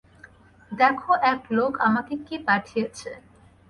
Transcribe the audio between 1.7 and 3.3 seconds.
আমাকে কী পাঠিয়েছে।